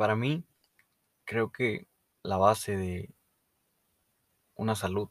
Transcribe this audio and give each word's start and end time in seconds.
Para 0.00 0.16
mí, 0.16 0.44
creo 1.26 1.52
que 1.52 1.86
la 2.22 2.38
base 2.38 2.74
de 2.74 3.10
una 4.54 4.74
salud, 4.74 5.10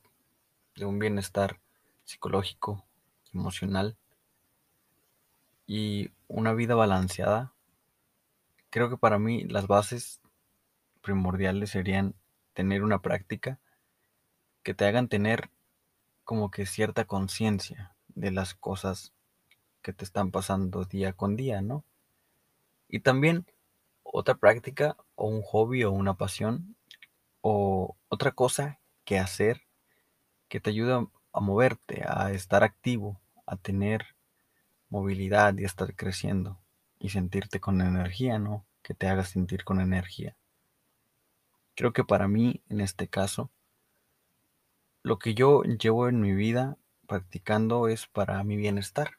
de 0.75 0.85
un 0.85 0.97
bienestar 0.97 1.60
psicológico, 2.05 2.83
emocional 3.31 3.97
y 5.67 6.10
una 6.28 6.54
vida 6.54 6.73
balanceada, 6.73 7.54
creo 8.71 8.89
que 8.89 8.97
para 8.97 9.20
mí 9.20 9.44
las 9.44 9.67
bases 9.67 10.21
primordiales 11.03 11.69
serían 11.69 12.15
tener 12.56 12.81
una 12.81 12.97
práctica 12.99 13.60
que 14.63 14.74
te 14.74 14.85
hagan 14.85 15.08
tener 15.08 15.51
como 16.23 16.49
que 16.49 16.66
cierta 16.66 17.05
conciencia 17.05 17.94
de 18.08 18.31
las 18.31 18.55
cosas 18.55 19.13
que 19.84 19.94
te 19.94 20.03
están 20.03 20.31
pasando 20.31 20.84
día 20.85 21.13
con 21.13 21.35
día, 21.35 21.62
¿no? 21.62 21.84
Y 22.88 23.02
también 23.02 23.45
otra 24.12 24.35
práctica 24.35 24.98
o 25.16 25.27
un 25.27 25.41
hobby 25.41 25.84
o 25.84 25.91
una 25.91 26.15
pasión 26.15 26.75
o 27.41 27.95
otra 28.07 28.31
cosa 28.31 28.79
que 29.05 29.20
hacer 29.20 29.61
que 30.47 30.59
te 30.59 30.71
ayude 30.71 31.07
a 31.31 31.39
moverte, 31.39 32.03
a 32.07 32.31
estar 32.31 32.63
activo, 32.63 33.21
a 33.45 33.55
tener 33.55 34.15
movilidad 34.89 35.55
y 35.57 35.63
a 35.63 35.67
estar 35.67 35.95
creciendo 35.95 36.59
y 36.99 37.09
sentirte 37.09 37.59
con 37.59 37.81
energía, 37.81 38.39
¿no? 38.39 38.65
Que 38.81 38.93
te 38.93 39.07
haga 39.07 39.23
sentir 39.23 39.63
con 39.63 39.79
energía. 39.79 40.35
Creo 41.76 41.93
que 41.93 42.03
para 42.03 42.27
mí, 42.27 42.62
en 42.67 42.81
este 42.81 43.07
caso, 43.07 43.51
lo 45.01 45.17
que 45.17 45.34
yo 45.34 45.63
llevo 45.63 46.09
en 46.09 46.20
mi 46.20 46.34
vida 46.34 46.77
practicando 47.07 47.87
es 47.87 48.07
para 48.07 48.43
mi 48.43 48.57
bienestar. 48.57 49.12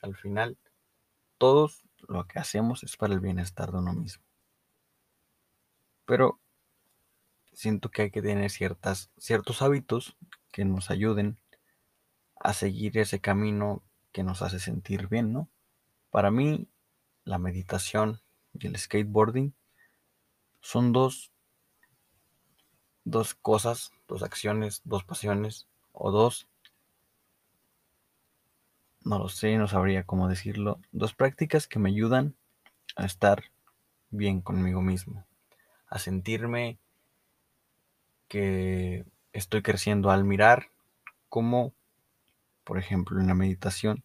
Al 0.00 0.16
final, 0.16 0.56
todos 1.38 1.84
lo 2.08 2.26
que 2.26 2.38
hacemos 2.38 2.82
es 2.82 2.96
para 2.96 3.14
el 3.14 3.20
bienestar 3.20 3.72
de 3.72 3.78
uno 3.78 3.92
mismo. 3.92 4.24
Pero 6.04 6.40
siento 7.52 7.90
que 7.90 8.02
hay 8.02 8.10
que 8.10 8.22
tener 8.22 8.50
ciertas, 8.50 9.10
ciertos 9.18 9.62
hábitos 9.62 10.16
que 10.50 10.64
nos 10.64 10.90
ayuden 10.90 11.38
a 12.36 12.52
seguir 12.52 12.98
ese 12.98 13.20
camino 13.20 13.82
que 14.10 14.22
nos 14.22 14.42
hace 14.42 14.58
sentir 14.58 15.08
bien, 15.08 15.32
¿no? 15.32 15.48
Para 16.10 16.30
mí, 16.30 16.68
la 17.24 17.38
meditación 17.38 18.20
y 18.52 18.66
el 18.66 18.76
skateboarding 18.76 19.54
son 20.60 20.92
dos, 20.92 21.32
dos 23.04 23.34
cosas, 23.34 23.92
dos 24.08 24.22
acciones, 24.22 24.82
dos 24.84 25.04
pasiones 25.04 25.68
o 25.92 26.10
dos, 26.10 26.48
no 29.04 29.18
lo 29.18 29.28
sé, 29.28 29.56
no 29.56 29.68
sabría 29.68 30.04
cómo 30.04 30.28
decirlo, 30.28 30.78
dos 30.92 31.14
prácticas 31.14 31.66
que 31.66 31.78
me 31.78 31.90
ayudan 31.90 32.34
a 32.96 33.06
estar 33.06 33.44
bien 34.10 34.40
conmigo 34.40 34.82
mismo, 34.82 35.24
a 35.88 35.98
sentirme 35.98 36.78
que 38.28 39.04
estoy 39.32 39.62
creciendo 39.62 40.10
al 40.10 40.24
mirar 40.24 40.70
cómo, 41.28 41.72
por 42.64 42.78
ejemplo, 42.78 43.20
en 43.20 43.26
la 43.26 43.34
meditación, 43.34 44.04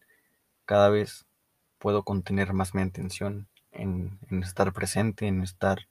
cada 0.64 0.88
vez 0.88 1.26
puedo 1.78 2.02
contener 2.02 2.52
más 2.52 2.74
mi 2.74 2.82
atención 2.82 3.48
en, 3.72 4.18
en 4.30 4.42
estar 4.42 4.72
presente, 4.72 5.26
en 5.26 5.42
estar 5.42 5.86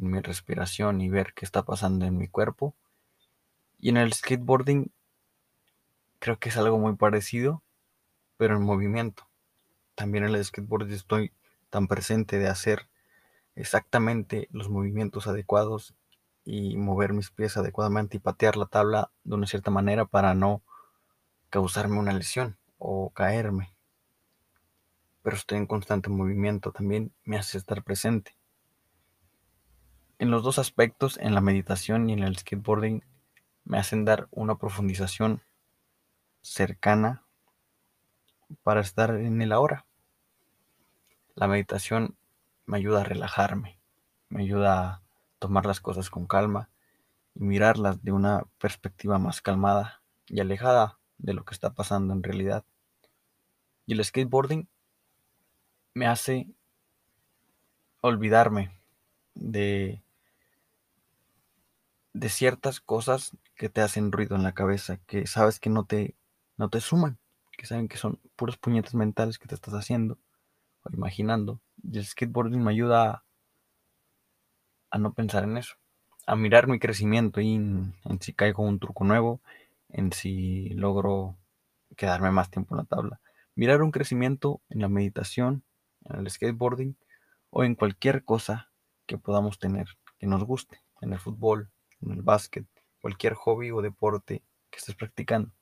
en 0.00 0.10
mi 0.10 0.20
respiración 0.20 1.00
y 1.00 1.08
ver 1.08 1.34
qué 1.34 1.44
está 1.44 1.64
pasando 1.64 2.06
en 2.06 2.16
mi 2.16 2.28
cuerpo. 2.28 2.74
Y 3.80 3.90
en 3.90 3.96
el 3.96 4.12
skateboarding 4.12 4.90
creo 6.18 6.38
que 6.38 6.48
es 6.48 6.56
algo 6.56 6.78
muy 6.78 6.96
parecido, 6.96 7.62
pero 8.38 8.56
en 8.56 8.62
movimiento. 8.62 9.28
También 9.94 10.24
en 10.24 10.34
el 10.34 10.44
skateboarding 10.44 10.94
estoy 10.94 11.32
tan 11.68 11.88
presente 11.88 12.38
de 12.38 12.48
hacer 12.48 12.88
exactamente 13.54 14.48
los 14.52 14.70
movimientos 14.70 15.26
adecuados 15.26 15.94
y 16.44 16.78
mover 16.78 17.12
mis 17.12 17.30
pies 17.30 17.58
adecuadamente 17.58 18.16
y 18.16 18.20
patear 18.20 18.56
la 18.56 18.66
tabla 18.66 19.10
de 19.24 19.34
una 19.34 19.46
cierta 19.46 19.70
manera 19.70 20.06
para 20.06 20.32
no 20.34 20.62
causarme 21.50 21.98
una 21.98 22.14
lesión 22.14 22.56
o 22.78 23.10
caerme. 23.10 23.74
Pero 25.22 25.36
estoy 25.36 25.58
en 25.58 25.66
constante 25.66 26.08
movimiento, 26.08 26.72
también 26.72 27.12
me 27.24 27.36
hace 27.36 27.58
estar 27.58 27.82
presente. 27.82 28.34
En 30.18 30.30
los 30.30 30.42
dos 30.42 30.58
aspectos, 30.58 31.18
en 31.18 31.34
la 31.34 31.40
meditación 31.40 32.08
y 32.08 32.14
en 32.14 32.22
el 32.22 32.38
skateboarding, 32.38 33.04
me 33.64 33.78
hacen 33.78 34.04
dar 34.04 34.28
una 34.30 34.56
profundización 34.56 35.42
cercana 36.40 37.24
para 38.62 38.80
estar 38.80 39.10
en 39.10 39.40
el 39.42 39.52
ahora. 39.52 39.86
La 41.34 41.46
meditación 41.46 42.16
me 42.66 42.78
ayuda 42.78 43.00
a 43.00 43.04
relajarme, 43.04 43.78
me 44.28 44.42
ayuda 44.42 44.82
a 44.82 45.02
tomar 45.38 45.66
las 45.66 45.80
cosas 45.80 46.10
con 46.10 46.26
calma 46.26 46.70
y 47.34 47.44
mirarlas 47.44 48.02
de 48.02 48.12
una 48.12 48.44
perspectiva 48.58 49.18
más 49.18 49.40
calmada 49.40 50.02
y 50.26 50.40
alejada 50.40 50.98
de 51.18 51.34
lo 51.34 51.44
que 51.44 51.54
está 51.54 51.74
pasando 51.74 52.12
en 52.12 52.22
realidad. 52.22 52.64
Y 53.86 53.94
el 53.94 54.04
skateboarding 54.04 54.68
me 55.94 56.06
hace 56.06 56.48
olvidarme 58.00 58.70
de 59.34 60.02
de 62.12 62.28
ciertas 62.28 62.80
cosas 62.80 63.36
que 63.54 63.68
te 63.68 63.80
hacen 63.80 64.10
ruido 64.10 64.34
en 64.34 64.42
la 64.42 64.52
cabeza, 64.52 64.98
que 65.06 65.26
sabes 65.26 65.60
que 65.60 65.70
no 65.70 65.84
te 65.84 66.16
no 66.56 66.68
te 66.68 66.80
suman, 66.80 67.18
que 67.58 67.66
saben 67.66 67.88
que 67.88 67.98
son 67.98 68.18
puros 68.36 68.56
puñetes 68.56 68.94
mentales 68.94 69.38
que 69.38 69.48
te 69.48 69.54
estás 69.54 69.74
haciendo 69.74 70.16
o 70.84 70.90
imaginando. 70.94 71.60
Y 71.82 71.98
el 71.98 72.06
skateboarding 72.06 72.64
me 72.64 72.70
ayuda 72.70 73.10
a 73.10 73.24
a 74.90 74.98
no 74.98 75.12
pensar 75.12 75.44
en 75.44 75.56
eso, 75.56 75.76
a 76.26 76.36
mirar 76.36 76.66
mi 76.66 76.78
crecimiento 76.78 77.40
y 77.40 77.54
en, 77.54 77.94
si 78.20 78.32
caigo 78.32 78.62
un 78.62 78.78
truco 78.78 79.04
nuevo, 79.04 79.40
en 79.88 80.12
si 80.12 80.70
logro 80.70 81.36
quedarme 81.96 82.30
más 82.30 82.50
tiempo 82.50 82.74
en 82.74 82.78
la 82.78 82.84
tabla. 82.84 83.20
Mirar 83.54 83.82
un 83.82 83.90
crecimiento 83.90 84.60
en 84.68 84.80
la 84.80 84.88
meditación, 84.88 85.64
en 86.04 86.20
el 86.20 86.30
skateboarding 86.30 86.96
o 87.50 87.64
en 87.64 87.74
cualquier 87.74 88.24
cosa 88.24 88.70
que 89.06 89.18
podamos 89.18 89.58
tener 89.58 89.88
que 90.18 90.26
nos 90.26 90.44
guste, 90.44 90.82
en 91.00 91.12
el 91.12 91.18
fútbol, 91.18 91.70
en 92.00 92.12
el 92.12 92.22
básquet, 92.22 92.66
cualquier 93.00 93.34
hobby 93.34 93.70
o 93.70 93.82
deporte 93.82 94.42
que 94.70 94.78
estés 94.78 94.94
practicando. 94.94 95.52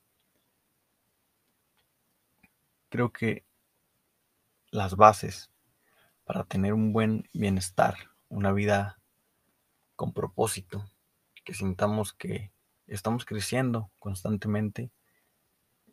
Creo 2.88 3.12
que 3.12 3.44
las 4.70 4.96
bases 4.96 5.50
para 6.24 6.44
tener 6.44 6.72
un 6.72 6.92
buen 6.92 7.28
bienestar, 7.32 7.96
una 8.28 8.52
vida 8.52 9.00
con 9.96 10.12
propósito, 10.12 10.84
que 11.44 11.54
sintamos 11.54 12.12
que 12.12 12.52
estamos 12.86 13.24
creciendo 13.24 13.90
constantemente, 13.98 14.90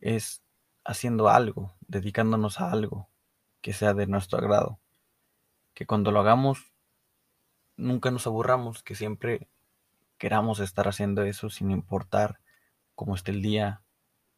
es 0.02 0.44
haciendo 0.84 1.30
algo, 1.30 1.76
dedicándonos 1.88 2.59
a 2.59 2.72
algo 2.72 3.10
que 3.62 3.74
sea 3.74 3.94
de 3.94 4.06
nuestro 4.06 4.40
agrado. 4.40 4.80
Que 5.74 5.86
cuando 5.86 6.12
lo 6.12 6.20
hagamos 6.20 6.74
nunca 7.78 8.12
nos 8.12 8.28
aburramos, 8.28 8.84
que 8.84 8.96
siempre 8.96 9.48
queramos 10.18 10.60
estar 10.60 10.88
haciendo 10.88 11.24
eso 11.24 11.50
sin 11.50 11.72
importar 11.72 12.40
cómo 12.94 13.16
esté 13.16 13.31
el 13.31 13.42
día, 13.42 13.81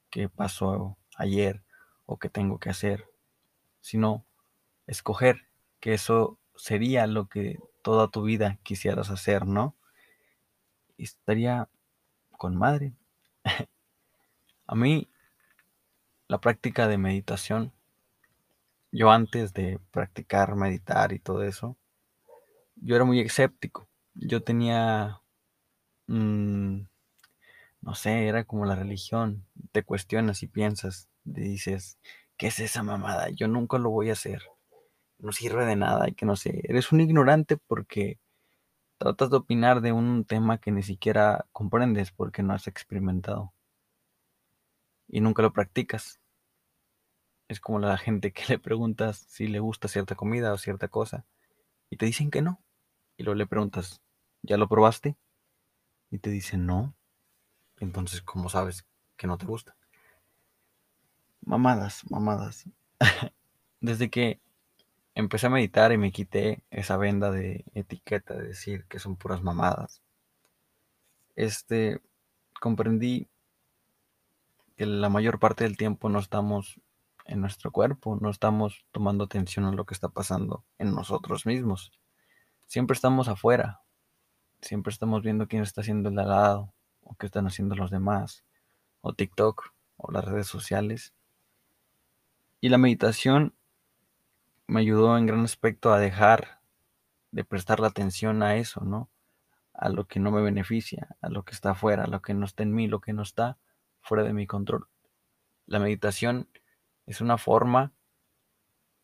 qué 0.10 0.30
pasó 0.30 0.98
ayer 1.18 1.65
o 2.06 2.18
qué 2.18 2.30
tengo 2.30 2.60
que 2.60 2.70
hacer, 2.70 3.10
sino 3.82 4.26
escoger 4.88 5.48
que 5.80 5.94
eso 5.94 6.38
sería 6.56 7.08
lo 7.08 7.28
que 7.28 7.60
toda 7.82 8.08
tu 8.08 8.24
vida 8.24 8.58
quisieras 8.64 9.10
hacer, 9.10 9.46
¿no? 9.46 9.76
Y 10.98 11.04
estaría 11.04 11.70
con 12.32 12.56
madre. 12.56 12.94
A 14.68 14.76
mí, 14.76 15.08
la 16.28 16.40
práctica 16.40 16.88
de 16.88 16.98
meditación, 16.98 17.72
yo 18.92 19.12
antes 19.12 19.54
de 19.54 19.80
practicar 19.92 20.56
meditar 20.56 21.12
y 21.12 21.20
todo 21.20 21.44
eso, 21.44 21.78
yo 22.76 22.96
era 22.96 23.06
muy 23.06 23.20
escéptico. 23.20 23.88
Yo 24.14 24.42
tenía, 24.42 25.22
mm, 26.08 26.82
no 27.82 27.96
sé, 27.96 28.28
era 28.28 28.44
como 28.46 28.66
la 28.66 28.76
religión. 28.76 29.46
Te 29.72 29.84
cuestionas 29.84 30.44
y 30.44 30.48
piensas, 30.48 31.10
dices, 31.26 32.00
¿qué 32.38 32.48
es 32.48 32.60
esa 32.60 32.84
mamada? 32.84 33.30
Yo 33.30 33.48
nunca 33.48 33.78
lo 33.78 33.90
voy 33.90 34.10
a 34.10 34.14
hacer 34.14 34.42
no 35.20 35.32
sirve 35.32 35.66
de 35.66 35.76
nada 35.76 36.10
y 36.10 36.14
que 36.14 36.26
no 36.26 36.36
sé, 36.36 36.62
eres 36.66 36.92
un 36.92 37.02
ignorante 37.02 37.58
porque 37.58 38.20
tratas 38.98 39.30
de 39.30 39.38
opinar 39.38 39.82
de 39.82 39.92
un 39.92 40.26
tema 40.26 40.60
que 40.60 40.72
ni 40.72 40.84
siquiera 40.84 41.46
comprendes 41.52 42.12
porque 42.12 42.44
no 42.44 42.54
has 42.54 42.68
experimentado 42.68 43.54
y 45.08 45.22
nunca 45.22 45.42
lo 45.42 45.54
practicas. 45.54 46.20
Es 47.48 47.60
como 47.60 47.80
la 47.80 47.98
gente 47.98 48.34
que 48.34 48.44
le 48.50 48.60
preguntas 48.60 49.26
si 49.28 49.48
le 49.48 49.60
gusta 49.60 49.88
cierta 49.88 50.16
comida 50.16 50.54
o 50.54 50.58
cierta 50.58 50.88
cosa 50.88 51.26
y 51.90 51.98
te 51.98 52.06
dicen 52.06 52.32
que 52.32 52.42
no. 52.42 52.62
Y 53.18 53.24
luego 53.24 53.38
le 53.38 53.48
preguntas, 53.48 54.02
¿ya 54.42 54.58
lo 54.58 54.68
probaste? 54.68 55.16
Y 56.12 56.20
te 56.20 56.30
dicen 56.30 56.66
no. 56.66 56.96
Entonces, 57.78 58.22
¿cómo 58.22 58.50
sabes 58.50 58.86
que 59.18 59.28
no 59.28 59.38
te 59.38 59.46
gusta? 59.46 59.78
Mamadas, 61.46 62.04
mamadas. 62.10 62.66
Desde 63.80 64.10
que 64.10 64.42
empecé 65.14 65.48
a 65.48 65.52
meditar 65.52 65.92
y 65.92 65.98
me 65.98 66.12
quité 66.12 66.64
esa 66.72 66.98
venda 66.98 67.30
de 67.32 67.66
etiqueta 67.76 68.34
de 68.34 68.48
decir 68.48 68.86
que 68.86 68.98
son 68.98 69.16
puras 69.16 69.44
mamadas. 69.44 70.02
Este, 71.36 72.02
comprendí 72.60 73.30
que 74.76 74.88
la 74.88 75.10
mayor 75.10 75.40
parte 75.40 75.64
del 75.64 75.78
tiempo 75.78 76.10
no 76.10 76.18
estamos 76.18 76.82
en 77.26 77.42
nuestro 77.42 77.72
cuerpo, 77.72 78.18
no 78.20 78.32
estamos 78.32 78.86
tomando 78.92 79.24
atención 79.24 79.66
a 79.66 79.72
lo 79.72 79.86
que 79.86 79.94
está 79.94 80.10
pasando 80.10 80.64
en 80.80 80.94
nosotros 80.96 81.46
mismos. 81.46 81.92
Siempre 82.66 82.96
estamos 82.96 83.28
afuera, 83.28 83.82
siempre 84.62 84.92
estamos 84.92 85.22
viendo 85.22 85.48
quién 85.48 85.62
está 85.62 85.82
haciendo 85.82 86.10
el 86.10 86.18
al 86.18 86.30
lado, 86.30 86.74
o 87.02 87.16
qué 87.16 87.28
están 87.28 87.46
haciendo 87.46 87.76
los 87.76 87.92
demás, 87.92 88.44
o 89.02 89.14
TikTok, 89.14 89.74
o 89.98 90.12
las 90.12 90.26
redes 90.26 90.48
sociales. 90.48 91.14
Y 92.66 92.70
la 92.70 92.80
meditación 92.80 93.54
me 94.66 94.80
ayudó 94.80 95.16
en 95.20 95.28
gran 95.28 95.42
aspecto 95.42 95.94
a 95.94 96.00
dejar 96.00 96.62
de 97.30 97.44
prestar 97.44 97.80
la 97.80 97.90
atención 97.90 98.42
a 98.42 98.56
eso, 98.56 98.84
¿no? 98.84 99.12
A 99.72 99.90
lo 99.90 100.08
que 100.08 100.20
no 100.20 100.32
me 100.32 100.42
beneficia, 100.42 101.16
a 101.22 101.30
lo 101.30 101.44
que 101.44 101.54
está 101.54 101.70
afuera, 101.70 102.06
a 102.06 102.08
lo 102.08 102.24
que 102.24 102.34
no 102.34 102.44
está 102.44 102.64
en 102.64 102.74
mí, 102.74 102.88
lo 102.88 103.02
que 103.02 103.14
no 103.14 103.22
está 103.22 103.60
fuera 104.02 104.24
de 104.24 104.34
mi 104.34 104.48
control. 104.48 104.88
La 105.68 105.78
meditación 105.78 106.50
es 107.06 107.22
una 107.22 107.38
forma 107.38 107.94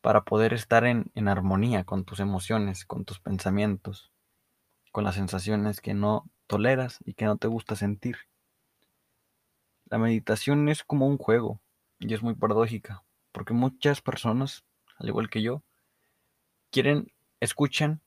para 0.00 0.24
poder 0.24 0.54
estar 0.54 0.84
en, 0.84 1.12
en 1.14 1.28
armonía 1.28 1.84
con 1.84 2.04
tus 2.04 2.18
emociones, 2.18 2.84
con 2.84 3.04
tus 3.04 3.20
pensamientos, 3.20 4.12
con 4.90 5.04
las 5.04 5.14
sensaciones 5.14 5.80
que 5.80 5.94
no 5.94 6.28
toleras 6.48 6.98
y 7.04 7.14
que 7.14 7.26
no 7.26 7.36
te 7.36 7.46
gusta 7.46 7.76
sentir. 7.76 8.16
La 9.84 9.98
meditación 9.98 10.68
es 10.68 10.82
como 10.82 11.06
un 11.06 11.16
juego 11.16 11.60
y 12.00 12.12
es 12.12 12.24
muy 12.24 12.34
paradójica, 12.34 13.04
porque 13.32 13.54
muchas 13.54 14.00
personas 14.00 14.64
al 15.02 15.08
igual 15.08 15.28
que 15.28 15.42
yo, 15.42 15.62
quieren, 16.70 17.12
escuchan 17.40 18.00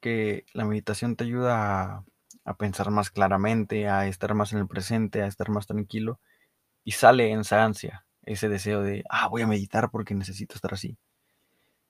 que 0.00 0.44
la 0.52 0.64
meditación 0.64 1.16
te 1.16 1.24
ayuda 1.24 2.04
a, 2.44 2.54
pensar 2.58 2.90
más 2.90 3.10
claramente, 3.10 3.88
a 3.88 4.08
estar 4.08 4.34
más 4.34 4.52
en 4.52 4.58
el 4.58 4.66
presente, 4.66 5.22
a 5.22 5.26
estar 5.26 5.50
más 5.50 5.68
tranquilo, 5.68 6.18
y 6.84 6.92
sale 6.92 7.30
en 7.30 7.40
esa 7.40 7.64
ansia, 7.64 8.04
ese 8.24 8.48
deseo 8.48 8.82
de, 8.82 9.04
ah, 9.08 9.28
voy 9.28 9.42
a 9.42 9.46
meditar 9.46 9.90
porque 9.90 10.14
necesito 10.14 10.56
estar 10.56 10.74
así. 10.74 10.98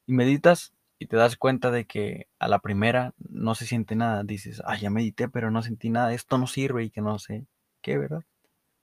Y 0.07 0.13
meditas 0.13 0.75
y 0.99 1.07
te 1.07 1.17
das 1.17 1.37
cuenta 1.37 1.71
de 1.71 1.87
que 1.87 2.27
a 2.39 2.49
la 2.49 2.59
primera 2.59 3.15
no 3.17 3.55
se 3.55 3.65
siente 3.65 3.97
nada. 3.97 4.23
Dices, 4.23 4.61
ah, 4.67 4.77
ya 4.77 4.91
medité, 4.91 5.29
pero 5.29 5.51
no 5.51 5.63
sentí 5.63 5.89
nada, 5.89 6.13
esto 6.13 6.37
no 6.37 6.47
sirve 6.47 6.85
y 6.85 6.91
que 6.91 7.01
no 7.01 7.19
sé 7.19 7.47
qué, 7.81 7.97
¿verdad? 7.97 8.25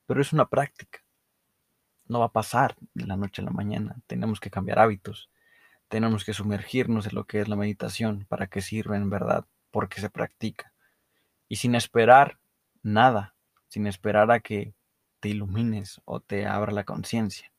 Pero 0.08 0.22
es 0.22 0.34
una 0.34 0.48
práctica. 0.48 1.00
No 2.08 2.20
va 2.20 2.26
a 2.26 2.32
pasar 2.32 2.76
de 2.94 3.06
la 3.06 3.18
noche 3.18 3.42
a 3.42 3.46
la 3.46 3.52
mañana. 3.52 3.98
Tenemos 4.08 4.40
que 4.40 4.50
cambiar 4.50 4.80
hábitos. 4.80 5.30
Tenemos 5.88 6.26
que 6.26 6.34
sumergirnos 6.34 7.08
en 7.08 7.16
lo 7.16 7.26
que 7.26 7.40
es 7.40 7.48
la 7.48 7.56
meditación, 7.56 8.26
para 8.28 8.48
que 8.48 8.62
sirva 8.62 8.98
en 8.98 9.10
verdad, 9.10 9.46
porque 9.72 10.02
se 10.02 10.10
practica. 10.10 10.74
Y 11.48 11.58
sin 11.58 11.76
esperar 11.76 12.40
nada, 12.82 13.36
sin 13.68 13.88
esperar 13.88 14.32
a 14.32 14.40
que 14.40 14.74
te 15.20 15.30
ilumines 15.30 16.02
o 16.06 16.20
te 16.20 16.46
abra 16.46 16.72
la 16.72 16.84
conciencia. 16.84 17.52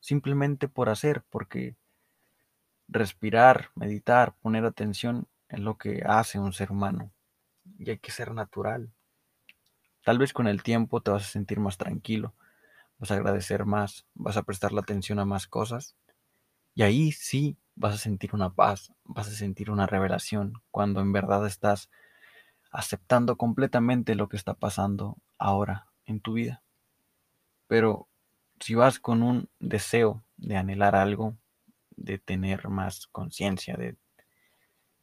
Simplemente 0.00 0.68
por 0.68 0.88
hacer, 0.88 1.22
porque 1.30 1.76
respirar, 2.88 3.70
meditar, 3.74 4.34
poner 4.40 4.64
atención 4.64 5.26
es 5.48 5.60
lo 5.60 5.76
que 5.76 6.02
hace 6.06 6.38
un 6.38 6.52
ser 6.52 6.70
humano. 6.70 7.12
Y 7.78 7.90
hay 7.90 7.98
que 7.98 8.10
ser 8.10 8.32
natural. 8.32 8.92
Tal 10.04 10.18
vez 10.18 10.32
con 10.32 10.46
el 10.46 10.62
tiempo 10.62 11.00
te 11.00 11.10
vas 11.10 11.24
a 11.24 11.28
sentir 11.28 11.58
más 11.58 11.78
tranquilo, 11.78 12.34
vas 12.98 13.10
a 13.10 13.14
agradecer 13.14 13.64
más, 13.64 14.06
vas 14.14 14.36
a 14.36 14.42
prestar 14.42 14.72
la 14.72 14.80
atención 14.80 15.18
a 15.18 15.24
más 15.24 15.46
cosas. 15.46 15.96
Y 16.74 16.82
ahí 16.82 17.12
sí 17.12 17.56
vas 17.74 17.94
a 17.94 17.98
sentir 17.98 18.34
una 18.34 18.54
paz, 18.54 18.92
vas 19.04 19.28
a 19.28 19.32
sentir 19.32 19.70
una 19.70 19.86
revelación 19.86 20.54
cuando 20.70 21.00
en 21.00 21.12
verdad 21.12 21.46
estás 21.46 21.90
aceptando 22.70 23.36
completamente 23.36 24.14
lo 24.14 24.28
que 24.28 24.36
está 24.36 24.54
pasando 24.54 25.16
ahora 25.38 25.86
en 26.04 26.20
tu 26.20 26.34
vida. 26.34 26.62
Pero 27.66 28.08
si 28.60 28.74
vas 28.74 28.98
con 28.98 29.22
un 29.22 29.48
deseo 29.58 30.24
de 30.36 30.56
anhelar 30.56 30.94
algo, 30.94 31.36
de 31.90 32.18
tener 32.18 32.68
más 32.68 33.06
conciencia, 33.08 33.76
de, 33.76 33.96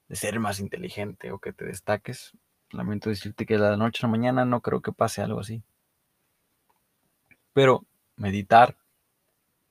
de, 0.07 0.16
ser 0.16 0.39
más 0.39 0.60
inteligente 0.60 1.31
o 1.31 1.39
que 1.39 1.54
te 1.54 1.66
destaques, 1.66 2.34
lamento 2.69 3.10
decirte 3.10 3.46
que 3.46 3.56
de 3.56 3.62
la 3.62 3.78
noche 3.78 4.00
a 4.04 4.07
la 4.07 4.12
mañana 4.12 4.46
no 4.46 4.62
creo 4.62 4.81
que 4.81 4.92
pase 4.92 5.22
algo 5.22 5.39
así. 5.39 5.63
Pero 7.53 7.85
meditar 8.15 8.77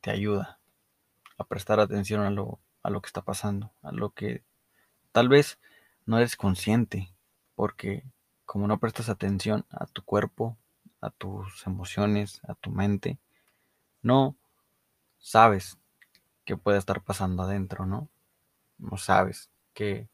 te 0.00 0.11
ayuda 0.11 0.58
a 1.38 1.44
prestar 1.44 1.81
atención 1.81 2.23
a 2.23 2.31
lo 2.31 2.61
a 2.82 2.90
lo 2.90 3.00
que 3.00 3.06
está 3.06 3.23
pasando, 3.23 3.73
a 3.82 3.93
lo 3.93 4.11
que 4.11 4.43
tal 5.12 5.29
vez 5.29 5.58
no 6.06 6.19
eres 6.19 6.37
consciente, 6.37 7.12
porque 7.55 8.05
como 8.46 8.67
no 8.67 8.79
prestas 8.79 9.08
atención 9.08 9.64
a 9.70 9.87
tu 9.87 10.02
cuerpo, 10.05 10.56
a 11.00 11.11
tus 11.11 11.67
emociones, 11.67 12.40
a 12.49 12.55
tu 12.55 12.70
mente, 12.70 13.19
no 14.02 14.37
sabes 15.19 15.79
qué 16.44 16.56
puede 16.56 16.79
estar 16.79 17.02
pasando 17.02 17.44
adentro, 17.44 17.87
¿no? 17.87 18.08
No 18.79 18.96
sabes 18.99 19.50
qué, 19.75 20.08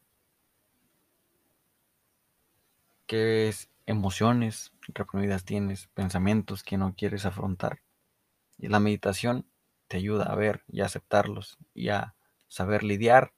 qué 3.07 3.53
emociones 3.89 4.71
reprimidas 4.87 5.43
tienes, 5.43 5.87
pensamientos 5.95 6.63
que 6.63 6.77
no 6.77 6.93
quieres 6.95 7.25
afrontar. 7.25 7.81
Y 8.59 8.67
la 8.67 8.79
meditación 8.79 9.47
te 9.87 9.97
ayuda 9.97 10.25
a 10.25 10.35
ver 10.35 10.63
y 10.67 10.81
a 10.81 10.85
aceptarlos 10.85 11.57
y 11.73 11.89
a 11.89 12.13
saber 12.47 12.83
lidiar 12.83 13.33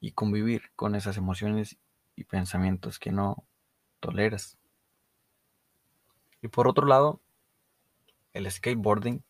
y 0.00 0.10
convivir 0.10 0.72
con 0.74 0.96
esas 0.96 1.16
emociones 1.16 1.78
y 2.16 2.24
pensamientos 2.24 2.98
que 2.98 3.12
no 3.12 3.44
toleras. 4.00 4.58
Y 6.42 6.48
por 6.48 6.66
otro 6.66 6.86
lado, 6.86 7.20
el 8.32 8.50
skateboarding 8.50 9.22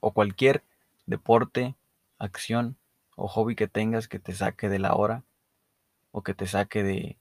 o 0.00 0.12
cualquier 0.12 0.64
deporte, 1.04 1.76
acción 2.18 2.78
o 3.16 3.28
hobby 3.28 3.54
que 3.54 3.68
tengas 3.68 4.08
que 4.08 4.18
te 4.18 4.32
saque 4.32 4.70
de 4.70 4.78
la 4.78 4.94
hora 4.94 5.24
o 6.10 6.22
que 6.22 6.32
te 6.32 6.46
saque 6.46 6.82
de, 6.82 7.18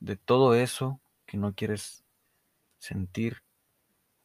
de 0.00 0.16
todo 0.16 0.54
eso 0.54 1.01
que 1.32 1.38
no 1.38 1.54
quieres 1.54 2.04
sentir 2.76 3.42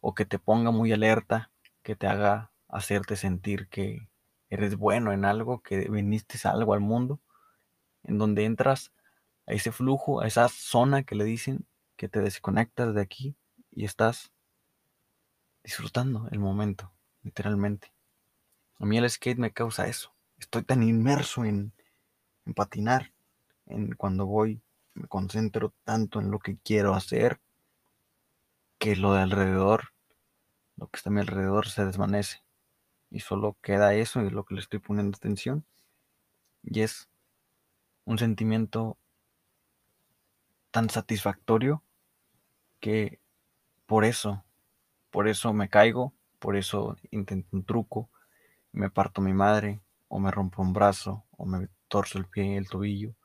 o 0.02 0.14
que 0.14 0.26
te 0.26 0.40
ponga 0.40 0.72
muy 0.72 0.92
alerta, 0.92 1.52
que 1.82 1.96
te 1.96 2.06
haga 2.06 2.52
hacerte 2.68 3.16
sentir 3.16 3.70
que 3.70 4.10
eres 4.50 4.76
bueno 4.76 5.14
en 5.14 5.24
algo, 5.24 5.62
que 5.62 5.90
viniste 5.90 6.38
a 6.46 6.52
algo 6.52 6.74
al 6.74 6.82
mundo, 6.82 7.22
en 8.04 8.18
donde 8.18 8.44
entras 8.44 8.92
a 9.46 9.54
ese 9.54 9.72
flujo, 9.72 10.20
a 10.20 10.28
esa 10.28 10.50
zona 10.50 11.04
que 11.04 11.16
le 11.16 11.24
dicen 11.24 11.66
que 11.96 12.10
te 12.10 12.20
desconectas 12.20 12.94
de 12.94 13.00
aquí 13.00 13.38
y 13.72 13.86
estás 13.86 14.34
disfrutando 15.64 16.28
el 16.32 16.40
momento, 16.40 16.92
literalmente. 17.24 17.94
A 18.80 18.86
mí 18.86 18.98
el 18.98 19.10
skate 19.10 19.40
me 19.40 19.54
causa 19.54 19.88
eso. 19.88 20.14
Estoy 20.40 20.64
tan 20.64 20.84
inmerso 20.84 21.46
en, 21.46 21.72
patinar, 22.54 23.14
en 23.66 23.94
cuando 23.94 24.26
voy, 24.26 24.62
me 24.98 25.08
concentro 25.08 25.74
tanto 25.84 26.20
en 26.20 26.32
lo 26.32 26.40
que 26.40 26.58
quiero 26.58 26.94
hacer, 26.94 27.40
que 28.78 28.96
lo 28.96 29.14
de 29.14 29.22
alrededor, 29.22 29.94
lo 30.76 30.88
que 30.88 30.98
está 30.98 31.10
a 31.10 31.14
mi 31.14 31.22
alrededor 31.22 31.68
se 31.68 31.86
desvanece 31.86 32.44
y 33.10 33.20
solo 33.22 33.58
queda 33.62 33.94
eso 33.94 34.22
y 34.22 34.30
lo 34.30 34.44
que 34.44 34.56
le 34.56 34.62
estoy 34.62 34.80
poniendo 34.80 35.16
atención. 35.16 35.66
Y 36.64 36.82
es 36.82 37.10
un 38.06 38.18
sentimiento 38.18 38.98
tan 40.72 40.90
satisfactorio 40.90 41.84
que 42.80 43.20
por 43.86 44.06
eso, 44.06 44.44
por 45.10 45.28
eso 45.28 45.54
me 45.54 45.70
caigo, 45.70 46.14
por 46.40 46.56
eso 46.56 46.98
intento 47.12 47.56
un 47.56 47.64
truco, 47.64 48.10
me 48.72 48.90
parto 48.90 49.22
mi 49.22 49.34
madre, 49.34 49.82
o 50.10 50.20
me 50.20 50.32
rompo 50.32 50.62
un 50.62 50.74
brazo, 50.74 51.26
o 51.32 51.46
me 51.46 51.68
torzo 51.88 52.18
el 52.18 52.26
pie 52.26 52.46
y 52.46 52.56
el 52.56 52.70
tobillo, 52.70 53.16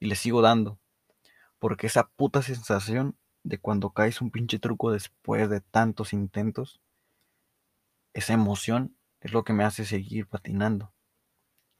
y 0.00 0.06
le 0.06 0.14
sigo 0.14 0.40
dando. 0.42 0.78
Porque 1.58 1.86
esa 1.86 2.08
puta 2.08 2.42
sensación 2.42 3.16
de 3.42 3.58
cuando 3.58 3.90
caes 3.90 4.20
un 4.20 4.30
pinche 4.30 4.58
truco 4.58 4.90
después 4.90 5.48
de 5.48 5.60
tantos 5.60 6.12
intentos, 6.12 6.80
esa 8.12 8.32
emoción 8.32 8.96
es 9.20 9.32
lo 9.32 9.44
que 9.44 9.52
me 9.52 9.64
hace 9.64 9.84
seguir 9.84 10.26
patinando, 10.26 10.92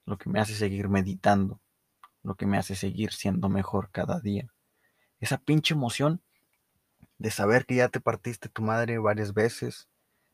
lo 0.05 0.19
que 0.19 0.31
me 0.31 0.41
hace 0.41 0.55
seguir 0.55 0.89
meditando, 0.89 1.61
lo 2.23 2.35
que 2.35 2.47
me 2.47 2.59
hace 2.59 2.75
seguir 2.75 3.13
siendo 3.13 3.49
mejor 3.49 3.91
cada 3.91 4.21
día. 4.21 4.53
Esa 5.21 5.39
pinche 5.39 5.75
emoción 5.75 6.23
de 7.19 7.31
saber 7.31 7.67
que 7.67 7.77
ya 7.77 7.89
te 7.89 8.01
partiste 8.01 8.49
tu 8.49 8.63
madre 8.63 8.99
varias 8.99 9.33
veces, 9.33 9.89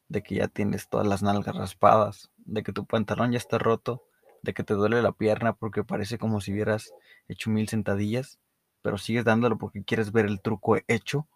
de 0.08 0.22
que 0.22 0.37
ya 0.37 0.49
tienes 0.49 0.88
todas 0.88 1.06
las 1.06 1.22
nalgas 1.22 1.54
raspadas, 1.54 2.30
de 2.37 2.62
que 2.62 2.72
tu 2.72 2.87
pantalón 2.87 3.32
ya 3.32 3.38
está 3.38 3.58
roto, 3.58 4.02
de 4.42 4.54
que 4.54 4.64
te 4.64 4.75
duele 4.75 5.02
la 5.02 5.12
pierna 5.12 5.52
porque 5.52 5.84
parece 5.84 6.18
como 6.18 6.40
si 6.40 6.52
hubieras 6.52 6.92
hecho 7.28 7.50
mil 7.50 7.68
sentadillas, 7.68 8.38
pero 8.83 8.99
sigues 8.99 9.25
dándolo 9.25 9.59
porque 9.59 9.85
quieres 9.85 10.12
ver 10.12 10.27
el 10.27 10.41
truco 10.41 10.77
hecho. 10.89 11.27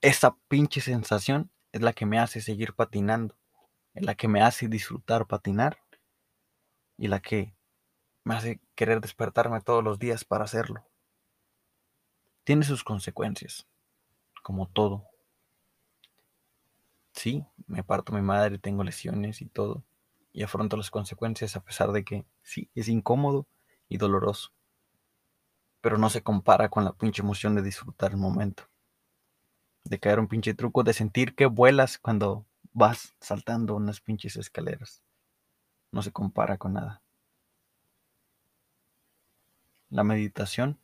Esa 0.00 0.36
pinche 0.48 0.80
sensación 0.80 1.50
es 1.72 1.80
la 1.80 1.92
que 1.92 2.06
me 2.06 2.18
hace 2.18 2.40
seguir 2.40 2.74
patinando 2.74 3.36
en 3.94 4.06
la 4.06 4.14
que 4.14 4.28
me 4.28 4.42
hace 4.42 4.68
disfrutar 4.68 5.26
patinar 5.26 5.78
y 6.96 7.08
la 7.08 7.20
que 7.20 7.54
me 8.24 8.34
hace 8.34 8.60
querer 8.74 9.00
despertarme 9.00 9.60
todos 9.60 9.82
los 9.82 9.98
días 9.98 10.24
para 10.24 10.44
hacerlo. 10.44 10.84
Tiene 12.44 12.64
sus 12.64 12.84
consecuencias, 12.84 13.66
como 14.42 14.68
todo. 14.68 15.06
Sí, 17.12 17.44
me 17.66 17.84
parto 17.84 18.12
mi 18.12 18.22
madre, 18.22 18.58
tengo 18.58 18.82
lesiones 18.82 19.42
y 19.42 19.46
todo, 19.46 19.84
y 20.32 20.42
afronto 20.42 20.76
las 20.76 20.90
consecuencias 20.90 21.56
a 21.56 21.60
pesar 21.62 21.92
de 21.92 22.04
que 22.04 22.24
sí, 22.42 22.70
es 22.74 22.88
incómodo 22.88 23.46
y 23.88 23.98
doloroso, 23.98 24.50
pero 25.82 25.98
no 25.98 26.08
se 26.08 26.22
compara 26.22 26.70
con 26.70 26.84
la 26.84 26.94
pinche 26.94 27.20
emoción 27.20 27.54
de 27.54 27.60
disfrutar 27.60 28.12
el 28.12 28.16
momento, 28.16 28.70
de 29.84 30.00
caer 30.00 30.18
un 30.18 30.28
pinche 30.28 30.54
truco, 30.54 30.82
de 30.82 30.94
sentir 30.94 31.34
que 31.34 31.44
vuelas 31.44 31.98
cuando 31.98 32.46
vas 32.72 33.14
saltando 33.20 33.76
unas 33.76 34.00
pinches 34.00 34.36
escaleras. 34.36 35.02
No 35.90 36.00
se 36.00 36.10
compara 36.10 36.56
con 36.56 36.72
nada. 36.72 37.02
La 39.90 40.04
meditación 40.04 40.78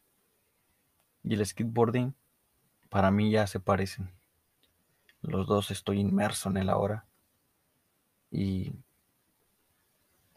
y 1.22 1.32
el 1.32 1.46
skateboarding 1.46 2.14
para 2.90 3.10
mí 3.10 3.30
ya 3.30 3.46
se 3.46 3.60
parecen. 3.60 4.12
Los 5.22 5.46
dos 5.46 5.70
estoy 5.70 6.00
inmerso 6.00 6.50
en 6.50 6.58
el 6.58 6.68
ahora. 6.68 7.06
Y 8.30 8.72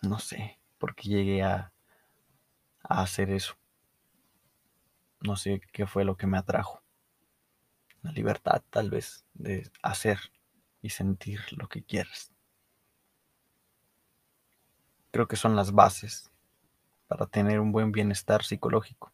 no 0.01 0.20
sé 0.20 0.60
por 0.77 0.96
qué 0.96 1.10
llegué 1.10 1.44
a, 1.44 1.72
hacer 2.84 3.30
eso. 3.30 3.56
No 5.21 5.35
sé 5.35 5.61
qué 5.71 5.85
fue 5.85 6.03
lo 6.03 6.17
que 6.17 6.27
me 6.27 6.37
atrajo. 6.37 6.81
La 8.01 8.11
libertad 8.11 8.63
tal 8.69 8.89
vez 8.89 9.23
de 9.33 9.69
hacer 9.83 10.19
y 10.81 10.89
sentir 10.89 11.41
lo 11.51 11.69
que 11.69 11.83
quieras. 11.83 12.31
Creo 15.11 15.27
que 15.27 15.35
son 15.35 15.55
las 15.55 15.73
bases 15.73 16.31
para 17.07 17.27
tener 17.27 17.59
un 17.59 17.71
buen 17.71 17.91
bienestar 17.91 18.43
psicológico, 18.43 19.11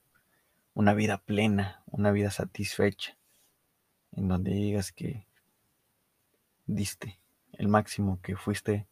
una 0.74 0.94
vida 0.94 1.18
plena, 1.18 1.82
una 1.88 2.12
vida 2.12 2.32
satisfecha, 2.32 3.18
en 4.12 4.28
donde 4.28 4.52
digas 4.52 4.92
que 4.92 5.28
diste 6.68 7.20
el 7.54 7.68
máximo, 7.68 8.22
que 8.22 8.36
fuiste 8.36 8.88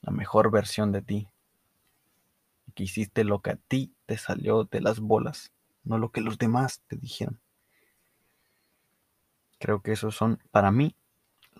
la 0.00 0.12
mejor 0.12 0.50
versión 0.50 0.92
de 0.92 1.02
ti, 1.02 1.28
que 2.74 2.84
hiciste 2.84 3.24
lo 3.24 3.42
que 3.42 3.50
a 3.50 3.56
ti 3.56 3.92
te 4.06 4.16
salió 4.16 4.64
de 4.64 4.80
las 4.80 5.00
bolas, 5.00 5.52
no 5.84 5.98
lo 5.98 6.10
que 6.10 6.20
los 6.20 6.38
demás 6.38 6.82
te 6.86 6.96
dijeron. 6.96 7.40
Creo 9.58 9.82
que 9.82 9.92
esos 9.92 10.16
son 10.16 10.42
para 10.50 10.70
mí 10.70 10.94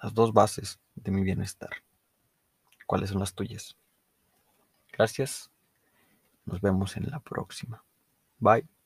las 0.02 0.14
dos 0.14 0.32
bases 0.32 0.78
de 0.94 1.10
mi 1.10 1.22
bienestar. 1.22 1.70
¿Cuáles 2.86 3.10
son 3.10 3.20
las 3.20 3.34
tuyas? 3.34 3.76
Gracias. 4.92 5.50
Nos 6.44 6.60
vemos 6.60 6.96
en 6.96 7.10
la 7.10 7.20
próxima. 7.20 7.84
Bye. 8.38 8.79